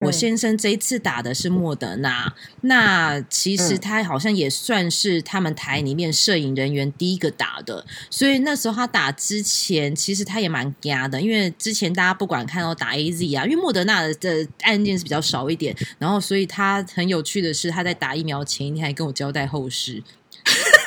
[0.00, 20.02] 我先生这一次打的是莫德纳，那其实他好像也算是他们台里面摄影人员第一个打的，所以那时候他打之前，其实他也蛮嘎的，因为之前大家不管看到打 A Z 啊，因为莫德纳的案件是比较少一点，然后所以他很有趣的是，他在打疫苗前一天还跟我交代后事。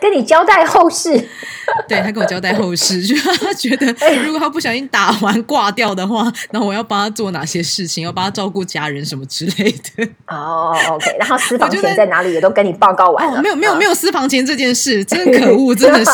[0.00, 1.10] 跟你交代后事，
[1.88, 3.86] 对他跟我交代后事， 就他觉得
[4.24, 10.08] 如果他不小心打完挂掉的话，然后我要帮他做哪些事情，要帮他照顾家人什么之类的。
[10.28, 16.10] 哦，OK，然后私房钱在哪里也都跟你报告完了，没有没有没有私房钱这件事，真可恶，真的是。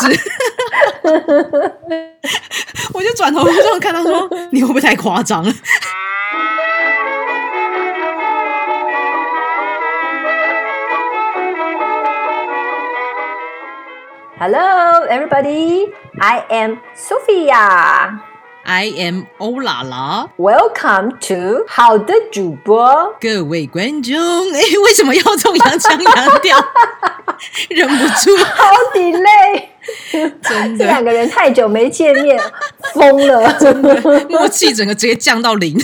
[2.93, 5.43] 我就转头这样看他说：“你会不会太夸张？”
[14.45, 15.87] Hello, everybody.
[16.19, 18.19] I am Sophia.
[18.65, 20.27] I am 欧啦啦。
[20.37, 23.15] Welcome to 好的主播。
[23.21, 24.11] 各位观众，
[24.51, 26.57] 哎，为什么要这种洋腔洋调？
[27.71, 29.63] 忍不住，好 delay。
[30.43, 32.37] 真的，两个人太久没见面，
[32.93, 33.95] 疯了，真的
[34.27, 35.79] 默契整个直接降到零。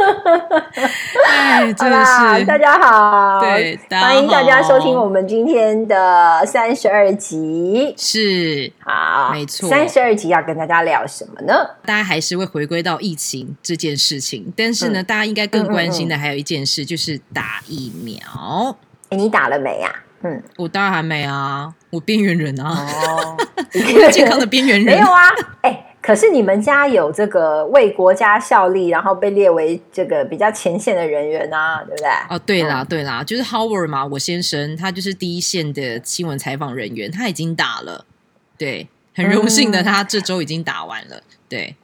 [1.26, 7.94] 哎，真的是大家好，对，欢迎大家收听我们今天的三十二集。
[7.96, 11.54] 是，好，没错，三十二集要跟大家聊什么呢？
[11.84, 18.76] 大家还是会回归到疫情这件事情，但是呢，大家应该更关心的还有一件事，就是打疫苗。
[19.10, 19.92] 哎，你打了没呀？
[20.22, 23.36] 嗯，我当然还没啊，我边缘人啊，哦，
[24.12, 25.20] 健康的边缘人没有啊，
[25.62, 25.86] 哎。
[26.02, 32.08] 可是你们家有这个为国家效力，然后被列为这个比较前线的人员啊，对不对？
[32.28, 38.04] 哦，对啦，对啦，就是 Howard 嘛，我先生他就是第一线的新闻采访人员，他已经打了，
[38.56, 41.76] 对，很荣幸的，他这周已经打完了，对。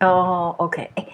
[0.00, 1.06] 哦，OK，哎，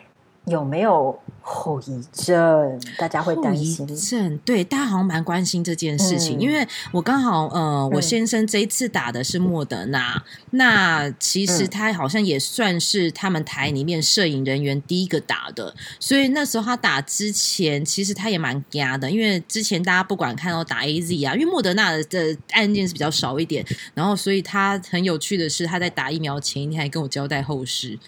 [0.47, 1.19] 有没有？
[1.51, 3.87] 后遗症，大家会担心。
[3.87, 23.65] 后遗症，对，大家好像蛮关心这件事情，因为我刚好，呃，我先生这一次打的是莫德纳，那其实他好像也算是他们台里面摄影人员第一个打的，所以那时候他打之前，其实他也蛮嘎的，因为之前大家不管看到打 A Z 啊，因为莫德纳的案件是比较少一点，
[23.95, 27.99] 然后所以他很有趣的是，他在打疫苗前一天还跟我交代后事。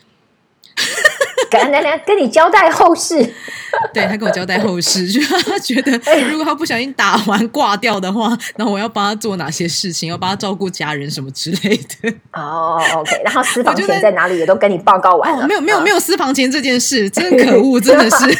[1.59, 3.17] 跟跟跟你交代后事，
[3.93, 5.91] 对他跟我交代后事， 就他觉得
[6.31, 12.15] 如果他不小心打完挂掉的话，然后我要帮他做哪些事情，要帮他照顾家人什么之类的。
[12.33, 18.39] 哦，OK，然后私房钱在哪里也都跟你报告完了，没有没有没有私房钱这件事，真可恶，真的是。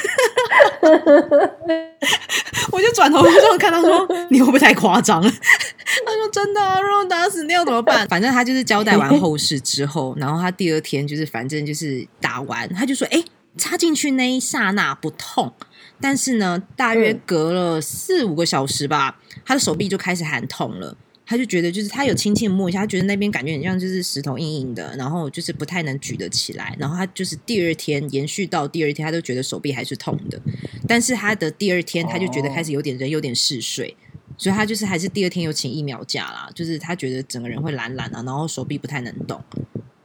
[2.73, 13.23] 我就转头就看他说： “你会不会太夸张？” 他说：“真的啊，如果打死你要怎么办？”反正他就是交代完后事之后，然后他第二天就是反正就是打完，他就说：“哎，
[13.59, 15.53] 插进去那一刹那不痛，
[16.01, 20.97] 但是呢，大约隔了四五个小时吧，他的手臂就开始喊痛了。”
[21.31, 26.75] 他就觉得，就是他有轻轻摸一下，他觉得那边感觉很像就是石头硬硬的，然后就是不太能举得起来。
[26.77, 30.43] 然后他就是第二天延续到第二天，他都觉得手臂还是痛的。
[30.89, 33.97] 但是他的第二天，他就觉得开始有点人有点嗜睡，
[34.37, 36.51] 所以他就是还是第二天有请疫苗假啦。
[36.53, 39.41] 就是他觉得整个人会懒懒啊，然后手臂不太能动。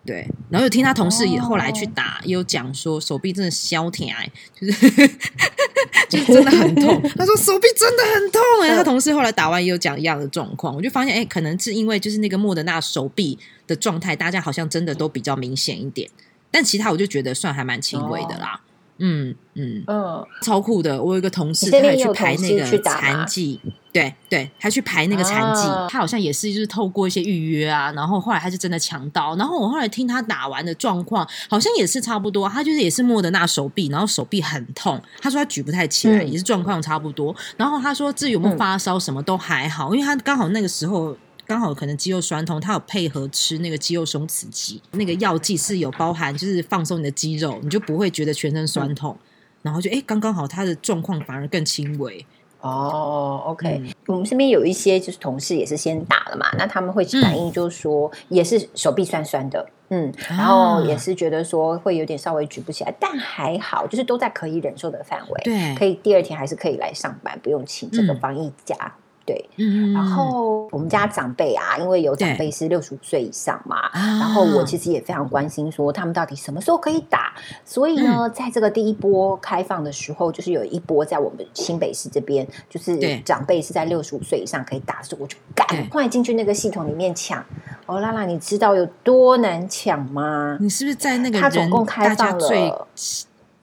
[0.05, 4.13] 对，然后有听他同事也后来去打，也有讲说手臂真的消停，
[4.53, 4.89] 就是
[6.07, 7.01] 就是真的很痛。
[7.17, 16.07] 他说手臂真的很痛哎，他同事后来打完也有讲一样的状况，我就发现哎，可能是因为就是那个莫德纳手臂的状态，大家好像真的都比较明显一点，
[16.51, 18.61] 但其他我就觉得算还蛮轻微的啦。
[18.97, 21.01] 嗯嗯嗯，超酷的！
[21.01, 23.59] 我有一个同事，他也去排那个残疾，
[23.91, 29.35] 对对，他去排那个残疾，他好像也是就是透过一些预约啊，然后后来他是真的抢到。
[29.35, 37.35] 然后我后来听他打完的状况，好像也是差不多，他就是也是莫德纳手臂，然后手臂很痛，他说他举不太起来，也是状况差不多。
[37.57, 41.16] 然后他说这有没有发烧，什么都还好，因为他刚好那个时候。
[41.45, 49.16] 刚好可能肌肉酸痛，他有配合吃那个肌肉松弛剂，那个药剂是有包含，就是放松你的肌肉，你就不会觉得全身酸痛，
[49.61, 52.25] 然后就哎，刚刚好他的状况反而更轻微。
[52.61, 68.96] 哦，OK，我们身边有一些就是同事也是先打了嘛，那他们会反映就是说也是手臂酸酸的，嗯，然后也是觉得说会有点稍微举不起来，但还好，就是都在可以忍受的范围，对，可以第二天还是可以来上班，不用请这个防疫假。
[69.25, 77.33] 对，嗯然后我们家长辈啊，因为有长辈是六十五岁以上嘛，然后我其实也非常关心，说他们到底什么时候可以打。
[77.66, 87.43] 所以呢，在这个第一波开放的时候，就是有一波在我们新北市这边，就是长辈是在六十五岁以上可以打的时候，我就赶快进去那个系统里面抢。
[87.87, 90.57] 哦，拉拉，你知道有多难抢吗？
[90.61, 92.87] 你是不是在那个他总共开放了？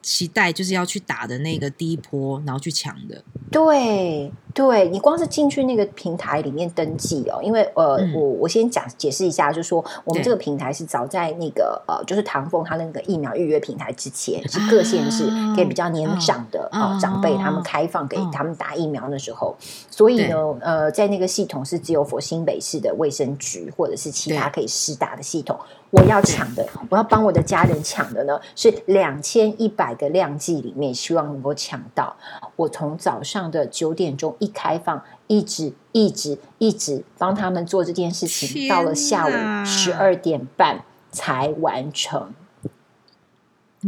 [0.02, 3.22] 期待就是要去打的那个第一波，然后去抢的。
[3.52, 19.54] 对，对你光是进去那个平台里面登记哦，因为呃，我我先讲解释一下，就是说我们这个平台是早在那个呃，就是唐凤他那个疫苗预约平台之前，是各县市给比较年长的啊长辈他们开放给他们打疫苗的时候，
[19.90, 25.56] 所以呢，呃，在那个系统是只有佛新北市的卫生局或者是其他可以施打的系统。
[25.92, 32.16] 我要抢的，我要帮我的家人抢的呢，是两千一百个量剂里面，希望能够抢到。
[32.56, 39.32] 我从早上的九点钟一开放，一直一直一直帮他们做这件事情，到了下午
[39.66, 42.32] 十二点半才完成。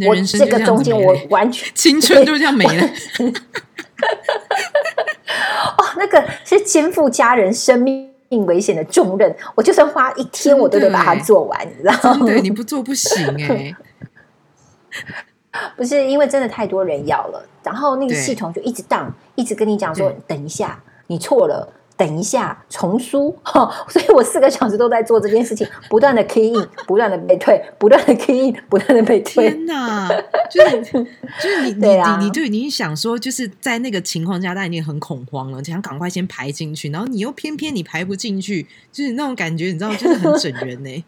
[0.06, 2.86] 我这个中间我完全 青春就这样没了。
[5.78, 8.13] 哦，那个是肩负家人生命。
[8.46, 12.26] 危险的重任，我就算花一天，我都得把它做完，你知道吗？
[12.26, 13.74] 对，你不做不行哎。
[15.76, 21.72] 不是因为真的太多人要了，然后那个系统就一直荡，一直跟你讲说，等一下，你错了。
[21.96, 29.48] 等一下，重输哈， 所以我四个小时都在做这件事情，不断的 key in， 不断的被退，不断的 key in，不断的被退。
[29.48, 30.08] 天哪，
[30.50, 41.04] 就是就是你 你你你就已经想说，就是在那个情况下，他已经很恐慌了，想赶快先排进去，然后你又偏偏你排不进去，就是那种感觉，你知道，就是很整人呢。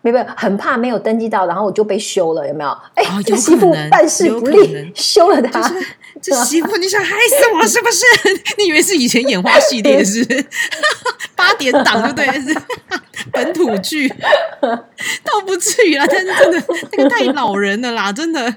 [0.00, 2.70] 没有，很怕没有登记到，然后我就被休了，有没有？
[2.94, 5.60] 哎，这媳妇办事不力，休了他。
[6.20, 8.04] 这媳妇，你想害死我是不是？
[8.58, 10.24] 你以为是以前演花系列是
[11.36, 12.40] 八点档，对不对？
[12.54, 12.60] 是
[13.32, 14.08] 本土剧，
[14.60, 18.56] 倒不至于啦，但是真的那个太老人了啦，真的。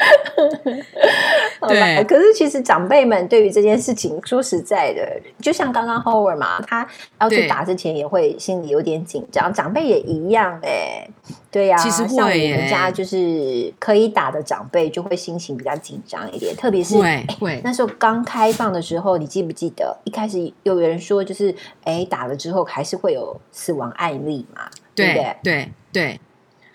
[1.68, 6.86] 对，可是其实长辈们对于这件事情，说实在的，就像刚刚 Howard 嘛，他
[7.20, 11.06] 要去打之前也会心里有点紧张，长辈也一样哎，
[11.50, 16.96] 对呀，其实像我们家就是可以打的长辈，就会心情比较紧张一点，特别是
[17.38, 19.96] 会那时候刚开放的时候，你记不记得？
[20.04, 21.54] 一开始有人说，就是
[21.84, 24.62] 哎打了之后还是会有死亡案例嘛，
[24.94, 25.36] 对不对？
[25.42, 26.20] 对对。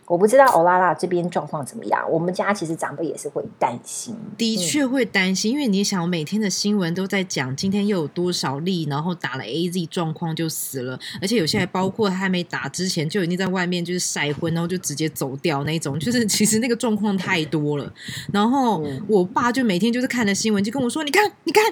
[0.08, 2.06] 我不知道欧拉拉这边状况怎么样。
[2.10, 17.92] 我们家其实长辈也是会担心，的确会担心，因为你想，每天的新闻都在讲今天又有多少例，然后打了 A Z 状况就死了，而且有些还包括他还没打之前就已经在外面就是晒昏，然后就直接走掉那种，就是其实那个状况太多了。
[18.32, 21.64] 然后我爸就每天就是看了新闻就跟我说：“你看，你看。”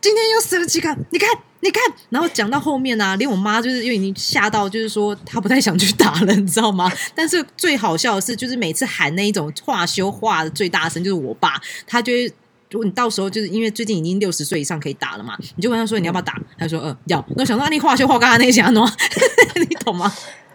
[0.00, 0.88] 今天又死了几个？
[1.10, 1.28] 你看，
[1.60, 6.90] 你看，然后讲到后面呢，连我妈就是因为已经吓到，就是说她不太想去打了，你知道吗？
[7.14, 12.26] 但是最好笑的是，就是每次喊那一种话修话的最大声，就是我爸，他就会，
[12.70, 17.24] 如果你到时候就是因为最近已经六十岁以上可以打了嘛，你就问他说你要不要打，他说嗯要。
[17.36, 18.70] 那想说你话休话刚刚那些啊，
[19.56, 20.10] 你懂吗？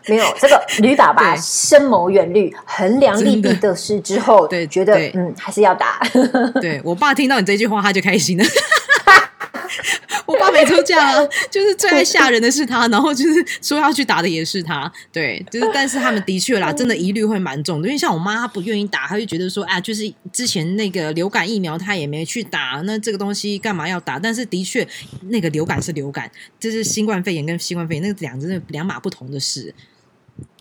[0.08, 6.00] 没有这个吕爸爸深谋远虑，衡量利弊得失之后，对，觉得嗯还是要打。
[6.62, 8.46] 对我爸听到你这句话，他就开心了。
[10.26, 24.18] 我爸每次都这样啊，就是最爱吓人的是他，然后就是说要去打的也是他，对，就是但是他们的确啦，真的疑虑会蛮重的，因为像我妈她不愿意打，她就觉得说啊，就是之前那个流感疫苗她也没去打，那这个东西干嘛要打？
[24.20, 24.88] 但是的确，
[25.30, 26.30] 那个流感是流感，
[26.60, 29.74] 就是新冠肺炎跟新冠肺炎那个两真的两码不同的事，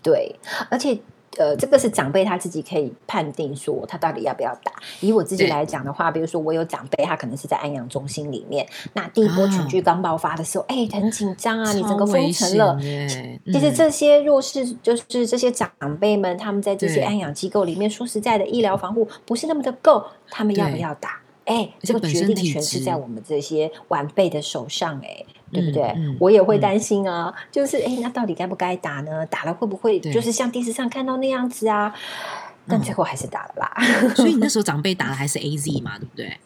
[0.03, 0.35] 对，
[0.69, 0.99] 而且。
[1.37, 4.71] 呃，这个是长辈他自己可以判定说他到底要不要打。
[5.01, 12.77] 以我自己来讲的话，比如说我有长辈，他可能是在安养中心里面，那第一波群聚刚爆发的时候，哎，很紧张啊，你整个封城了。
[12.79, 15.69] 其实这些弱势，就是这些长
[15.99, 21.21] 辈们，他们在这些安养机构里面，说实在的，医疗防护不是那么的够，他们要不要打？
[21.45, 25.23] 哎，这个决定权是在我们这些晚辈的手上，哎，
[25.55, 25.95] 对不对？
[26.19, 29.25] 我也会担心啊，就是哎，那到底该不该打呢？
[29.27, 31.93] 打了会不会就是像电视上看到那样子啊？
[32.67, 33.73] 但最后还是打了啦。
[34.15, 36.37] 所以你那 时候长辈打的还是 A Z 嘛，对不对？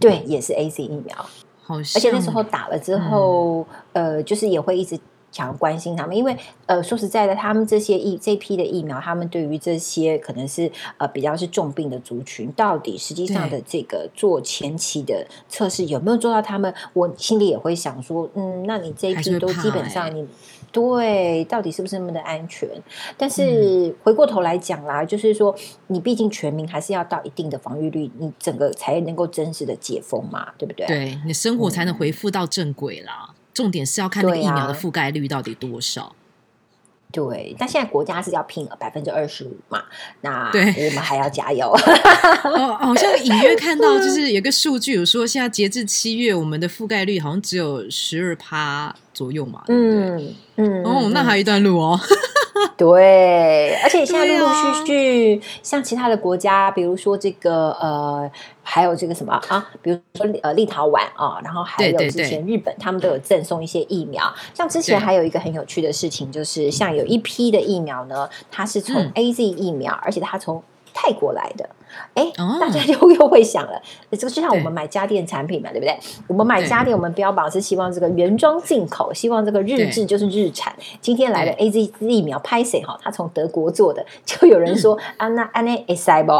[0.00, 1.16] 对，也是 A Z 疫苗。
[1.62, 4.98] 好，而且那时候打了之后，呃，就是也会一直。
[5.34, 6.36] 想要关心他们，因为
[6.66, 16.40] 呃，说实在的，他们这些疫这批的疫苗，他们对于这些可能是呃比较是重病的族群，到底实际上的这个做前期的测试有没有做到？
[16.40, 20.24] 他们我心里也会想说，嗯，那你这一批都基本上你
[20.70, 22.68] 对，到底是不是那么的安全？
[23.16, 25.52] 但是回过头来讲啦，就是说，
[25.86, 30.86] 你毕竟全民还是要到一定的防御率，你整个才能够真实的解封嘛，对不对？
[30.86, 33.34] 对你生活才能恢复到正轨啦。
[33.54, 36.14] 重点是要看那个疫苗的覆盖率到底多少。
[37.12, 39.84] 对，但现在国家是要拼了百分之二十五嘛？
[40.22, 41.70] 那对我们还要加油。
[42.42, 49.62] 哦，好像 隐约看到，就是有个数据有说，现在截至七月，我们的覆盖率好像只有十二趴左右嘛。
[49.68, 52.00] 嗯嗯，哦，那还有一段路哦。
[52.76, 58.30] 对，而且现在陆陆续续，像其他的国家，比如说这个呃，
[58.62, 64.22] 还有这个什么啊，比如说呃立陶宛啊，然后还有之前日本，他们都有赠送一些疫苗。
[64.54, 71.68] 像之前还有一个很有趣的事情，就是像有一批的疫苗呢，它是从 A Z 疫苗，而且它从泰国来的。
[72.14, 73.80] 哎，大家就又会想了，
[74.12, 75.98] 这个就像我们买家电产品嘛，对不对？
[76.28, 80.72] 我们买家电，我们标榜是希望这个原装进口，希望这个日制就是日产。
[81.00, 82.96] 今天来了 A Z 疫苗拍谁哈？
[83.02, 86.32] 他从德国做的，就有人说啊，那安内 S I 不？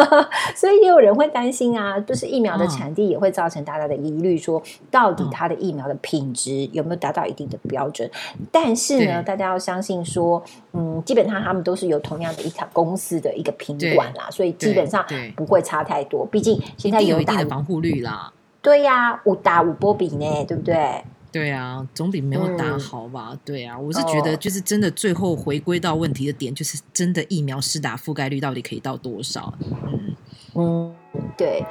[0.54, 8.10] 所以也有人会担心啊，就是疫苗的产地也会造成大家的疑虑，说到底它的疫苗的品质有没有达到一定的标准？
[8.52, 10.42] 但是呢，大家要相信说，
[10.74, 14.93] 嗯，基本上他们都是有同样的一条公司的一个品管啦，所以基本上。
[15.02, 18.32] 对，不会差太多，毕竟现在有一定的防护率啦。
[18.62, 21.04] 对呀，五打五波比呢，对不对？
[21.30, 23.36] 对啊，总比没有打好吧？
[23.44, 29.52] 对啊，我是觉得就是真的，最后回归到问题的点，就是真的疫苗施打覆盖率到底可以到多少？
[29.60, 30.14] 嗯
[30.54, 30.94] 嗯，
[31.36, 31.64] 对。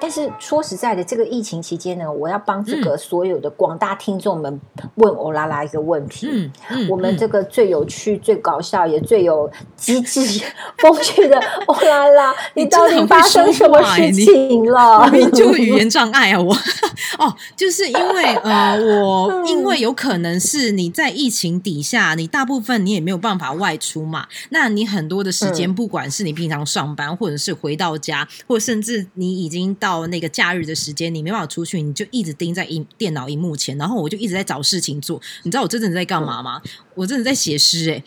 [0.00, 4.60] 但是说实在的，这个疫情期间呢，我要帮这个所有的广大听众们
[4.96, 10.44] 问欧拉拉一个问题：，嗯嗯，我们这个最有趣、最搞笑也最有机智、
[10.78, 15.10] 风趣的欧拉拉， 你到底发生什么事情了？
[15.32, 16.40] 就语言障碍啊！
[16.40, 16.54] 我
[17.18, 29.85] 哦，就是因为呃，我 因为有可能是你在疫情底下，你大部分你也没有办法外出嘛，那你很多的时间，不管是你平常上班，或者是回到家，或甚至你已经到。
[29.86, 35.22] 到那个假日的时间，你没办法出去，你就一直盯在银电脑荧幕前，然后我就一直在找事情做。
[35.44, 36.60] 你知道我真的在干嘛吗？
[36.96, 38.02] 我真的在写诗哎。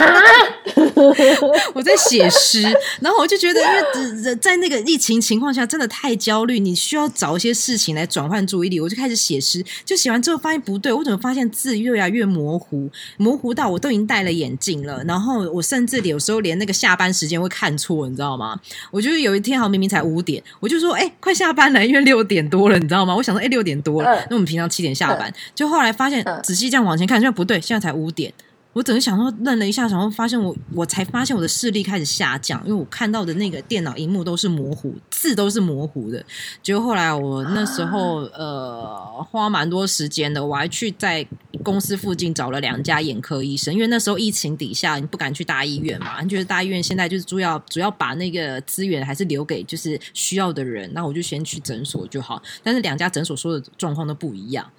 [1.74, 2.62] 我在写诗，
[3.00, 8.80] 然后我就觉得，因为在那个疫情情况下，真的太焦虑，你需要找一些事情来转换注意力。
[8.80, 15.02] 我就开始写诗，就写完之后发现不对，我怎么发现字越来越模糊，模糊到我都已经戴了眼镜了。
[15.04, 18.58] 然后我甚至有时候连那个下班时间会看错，你知道吗？
[18.90, 23.14] 我就是有一天好像明明才五点，我就说哎，快下班了，因为六点多了，你知道吗？
[23.14, 28.32] 我想说哎，六点多了，那我们平常七点下班，就后来发现仔细这样往前看，现在不对，现在才五点。
[28.72, 36.24] 我整个想说愣了一下，然后发现我我才发现我的视力开始下降，因为我看到的那个电脑荧幕都是模糊，字都是模糊的。
[36.62, 41.26] 结果后来我那时候呃花蛮多时间的，我还去在
[41.64, 52.40] 公司附近找了两家眼科医生，因为那时候疫情底下你不敢去大医院嘛，你觉得大医院现在就是主要主要把那个资源还是留给就是需要的人，那我就先去诊所就好。
[52.62, 54.70] 但是两家诊所说的状况都不一样，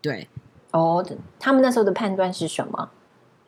[0.00, 0.28] 对
[0.70, 1.04] 哦，
[1.40, 2.90] 他们那时候的判断是什么？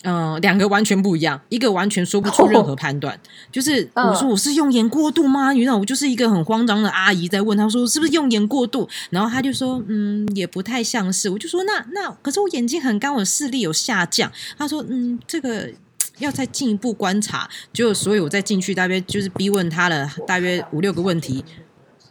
[0.09, 3.19] 嗯，两个完全不一样，一个完全说不出任何判断。
[3.51, 5.51] 就是我说我是用眼过度吗？
[5.51, 11.29] 你知道我就是一个很慌张的阿姨在问他说是不是用眼过度，然后他就说嗯，也不太像是。
[11.29, 14.31] 我就说那那可是我眼睛很干，我视力有下降。
[14.57, 15.69] 他说嗯，这个
[16.19, 17.51] 要再进一步观察。
[17.73, 21.45] 就所以我再进去大约就是逼问他了大约五六个问题，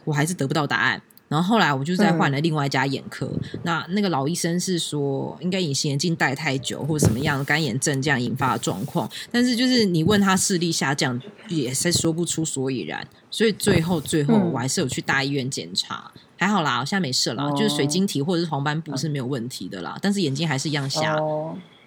[0.04, 1.00] 我还是得不到答案。
[1.28, 3.28] 然后后来我就再换了另外一家眼科，
[3.64, 21.16] 那那个老医生是说应该隐形眼镜戴太久或者什么样的干眼症这样引发的状况，但是就是你问他视力下降也是说不出所以然，所以最后最后我还是有去大医院检查，还好啦，现在没事了，就是水晶体或者是黄斑部是没有问题的啦，但是眼睛还是一样瞎，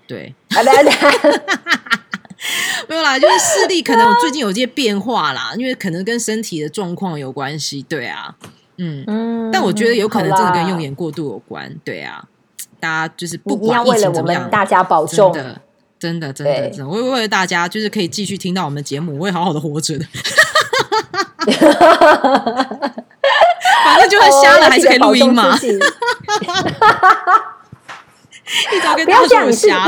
[0.06, 0.36] 对，
[2.90, 8.36] 没有啦，就是视力可能我最近有些变化啦，因为可能跟身体的状况有关系，对啊。
[8.80, 12.24] 嗯，但我觉得有可能真的跟用眼过度有关，对啊，
[12.80, 15.62] 大家就是不管疫情怎么样，大家保重，真的，
[16.00, 20.06] 真的，真的，真的，我会为了大家，就是可以继续听到我们的节目，我会好好的活着的，
[23.84, 25.58] 反正就算瞎了还是可以录音嘛，
[28.74, 29.86] 一早跟大家说我瞎。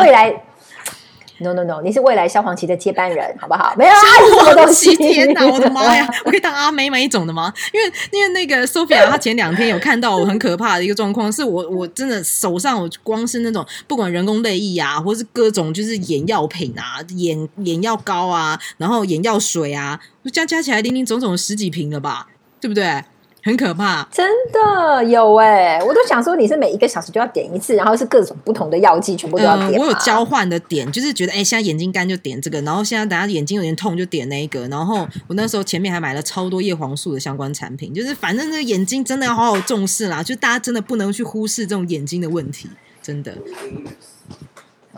[1.41, 1.81] No no no！
[1.81, 3.73] 你是未来消防旗的接班人，好不好？
[3.75, 4.95] 没有啊，什么东西？
[4.95, 6.07] 天哪，我的妈呀！
[6.23, 7.51] 我可以当阿妹妹一种的吗？
[7.73, 19.99] 因为因为那个 Sophia 她前两天有看到我很可怕的一个状况，是我我真的手上我光是那种不管人工泪液啊，或是各种就是眼药品啊、眼眼药膏啊，然后眼药水啊，
[20.31, 22.27] 加加起来零零总总十几瓶了吧，
[22.59, 23.03] 对不对？
[23.43, 25.79] 很可怕，真的有哎！
[25.83, 29.79] 我都想说你是每一个小时就要点一次，然后是各种不同的药剂，全部都要点。
[29.79, 42.69] 我有交换的点，就是觉得哎，现在眼睛干就点这个，然后现在等下眼睛有点痛就点那一个，然后我那时候前面还买了超多叶黄素的相关产品， 就是反正这个眼睛真的要好好重视啦，就大家真的不能去忽视这种眼睛的问题，
[43.01, 43.33] 真的。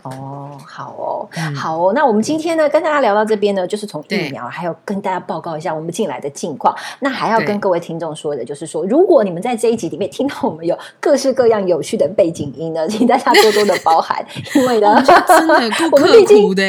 [0.04, 1.92] 哦，好哦，好哦。
[1.94, 6.74] 那我们今天呢，跟大家聊到这边呢，就是从疫苗，还有跟大家报告一下我们进来的近况。
[7.00, 16.62] 那还要跟各位听众说的，就是说，如果你们在这一集里面听到我们有各式各样有趣的背景音呢，请大家多多的包涵，因为呢，真的 够刻苦的，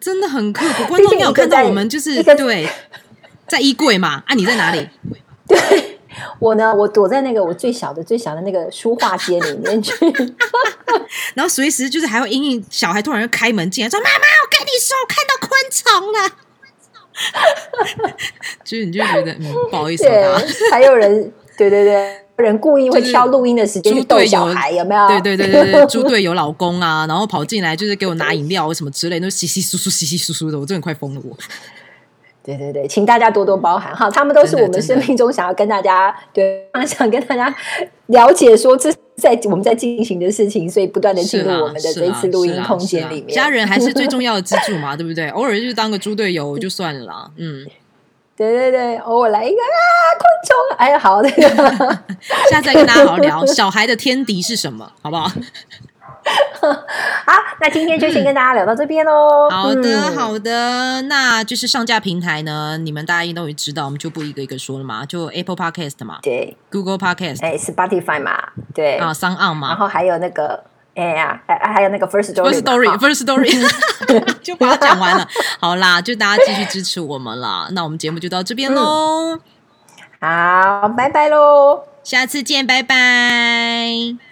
[0.00, 0.84] 真的很刻苦。
[0.88, 2.68] 观众有看到我们就是对，
[3.46, 4.24] 在衣柜嘛？
[4.26, 4.88] 啊，你在哪里？
[5.46, 5.87] 对。
[6.38, 9.92] 我呢，我躲在那个我最小的、最小的那个书画间里面去，
[11.34, 16.30] 然后随时就是还会因应小孩突然就开门进来，说：“妈妈，我跟你说，我看到昆虫了。
[18.64, 20.40] ”就是你就觉得嗯，不好意思啊。
[20.70, 25.08] 还有人，对对对，人故意会挑录音的时间去逗小孩，有没有？
[25.08, 31.36] 对对对对对，猪队友老公啊，然后跑进来就是给我拿饮料什么之类，都稀稀疏疏、稀稀疏疏的，我真的快疯了我。
[32.56, 37.54] 对对对，请大家多多包涵哈，他们都是我们生命中想要跟大家对， 想跟大家
[38.06, 43.34] 了解说这在我们在进行的事情，所以不断的进入我们的这一次录音空间里面。
[43.34, 45.28] 家人还是最重要的支柱嘛，对不对？
[45.28, 47.66] 偶尔就当个猪队友就算了啦，嗯，
[48.34, 49.76] 对对对，偶尔来一个啊，
[50.18, 51.98] 昆虫，哎呀，好，那个，
[52.50, 55.30] 下次再跟大家好好聊小孩的天敌是什么，好不好？
[57.26, 59.48] 好，那今天就先跟大家聊到这边喽。
[59.50, 68.36] 好的，好的，那就是上架平台呢，你们大家应该都会知道，我们就不一个一个说了嘛，就 Apple Podcast 嘛，对，Google Podcast，哎，Spotify 嘛，
[68.74, 70.62] 对，啊，商岸嘛，然后还有那个，
[70.94, 75.26] 哎呀，还还有那个 First Story，First Story，First Story， 就把它讲完了。
[75.60, 77.68] 好啦，就大家继续支持我们啦。
[77.72, 79.38] 那我们节目就到这边喽。
[80.20, 84.27] 好，拜拜喽，下次见，拜拜。